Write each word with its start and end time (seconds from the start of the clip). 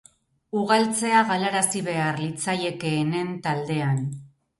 Ugaltzea 0.59 1.19
galarazi 1.31 1.81
behar 1.87 2.17
litzaiekeenen 2.21 3.29
taldean. 3.45 4.01